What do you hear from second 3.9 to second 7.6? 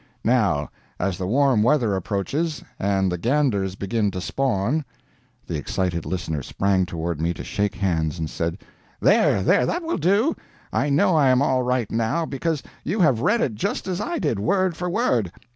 to spawn The excited listener sprang toward me to